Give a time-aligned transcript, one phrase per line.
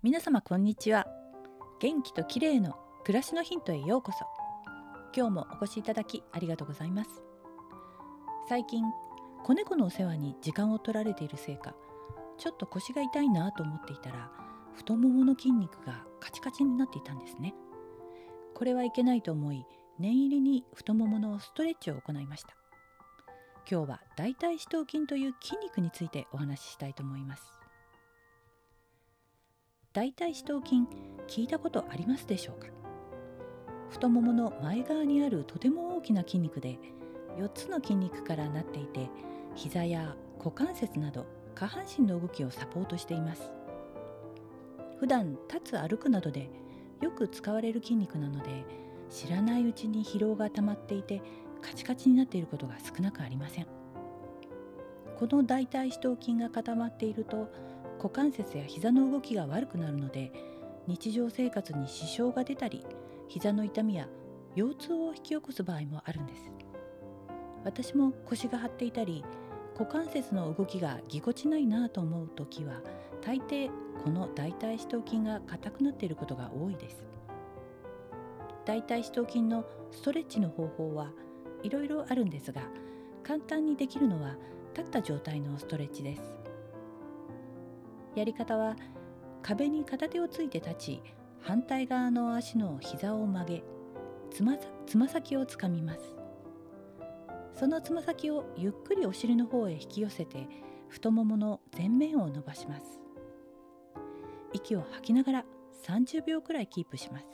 [0.00, 1.08] 皆様こんにちは。
[1.80, 4.18] 元気と綺麗の暮らしのヒントへようこそ。
[5.12, 7.10] 今日もお越しいただきありがとうございます。
[8.48, 8.84] 最近
[9.42, 11.74] 子猫のお世話に時間を取られているせいか
[12.38, 14.30] ちょっと腰が痛いなと思っていたら
[14.76, 17.52] 太ももの筋肉がカチカチになっていたんですね。
[18.54, 19.66] これはいけないと思い
[19.98, 22.54] 念入りに太もものストレッチを行いました。
[23.68, 27.57] 今日は大腿四頭筋という筋肉についてお話ししたいと思います。
[29.98, 30.82] 大腿四頭筋
[31.26, 32.68] 聞いたことありますでしょうか？
[33.90, 36.78] 太ももの前側にあるとても大きな筋肉で
[37.36, 39.10] 4つの筋肉からなっていて
[39.56, 41.26] 膝や股関節など
[41.56, 43.50] 下半身の動きをサポートしています。
[45.00, 46.48] 普段立つ歩くなどで
[47.00, 48.64] よく使われる筋肉なので
[49.10, 51.20] 知らないうちに疲労が溜まっていて
[51.60, 53.66] カチカチになっていることが少なくありません。
[55.18, 57.48] この大腿四頭筋が固まっていると
[57.98, 60.32] 股関節や膝の動きが悪くなるので
[60.86, 62.86] 日常生活に支障が出たり
[63.28, 64.08] 膝の痛みや
[64.54, 66.50] 腰痛を引き起こす場合もあるんです。
[67.64, 69.24] 私も腰が張っていたり
[69.74, 72.80] 股関節の動きがぎこちないなと思う時は
[73.20, 73.70] 大抵
[74.02, 77.04] この大腿四頭筋が硬くなっていることが多いです。
[78.64, 81.10] 大腿四頭筋のストレッチの方法は
[81.62, 82.62] いろいろあるんですが
[83.22, 84.36] 簡単にできるのは
[84.74, 86.47] 立った状態のストレッチです。
[88.14, 88.76] やり方は
[89.42, 91.02] 壁に片手をついて立ち
[91.40, 93.64] 反対側の足の膝を曲げ
[94.30, 94.56] つま
[94.86, 96.00] つま先をつかみます。
[97.54, 100.46] そのつま先をゆっくりお尻の方へ引き寄せて
[100.88, 103.00] 太ももの前面を伸ばします。
[104.52, 105.44] 息を吐きながら
[105.84, 107.26] 30秒くらいキープします。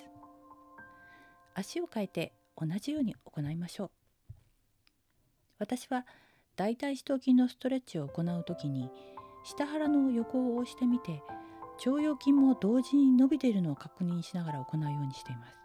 [1.55, 3.91] 足を変えて同じように行いましょう。
[5.59, 6.07] 私は
[6.57, 8.91] 大腿四頭筋のストレッチを行う時に
[9.45, 11.23] 下腹の横を押してみて
[11.87, 15.57] 腸腰筋も同時に伸びているのを確認しながら行うようにしています。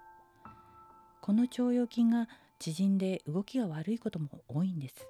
[1.22, 2.28] この腸腰筋が
[2.60, 5.08] 縮んで動きが悪いことも多いんです。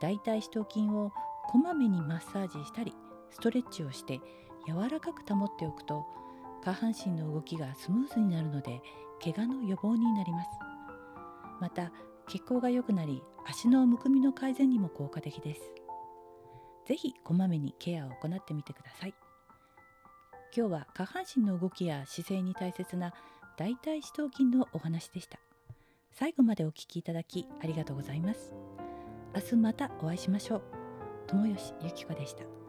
[0.00, 1.12] 大腿四頭筋を
[1.48, 2.94] こまめにマッサージしたり
[3.30, 4.20] ストレッチをして
[4.66, 6.04] 柔らかく保っておくと
[6.62, 8.80] 下半身の動きがスムーズになるので
[9.22, 10.50] 怪我の予防になります。
[11.60, 11.90] また
[12.28, 15.81] 血行が良くなり足のむくみの改善にも効果的です。
[16.86, 19.14] ぜひこまめにケアを行ってみてください。
[20.54, 23.14] 今日は下半身の動きや姿勢に大切な
[23.56, 25.38] 大腿四頭筋のお話でした。
[26.10, 28.52] 最後までお聞きいただきありがとうございます。
[29.34, 30.62] 明日またお会いしましょう。
[31.28, 32.61] 友吉ゆき子でした。